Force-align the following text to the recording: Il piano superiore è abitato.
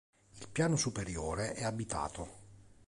Il 0.39 0.47
piano 0.49 0.77
superiore 0.77 1.53
è 1.53 1.63
abitato. 1.63 2.29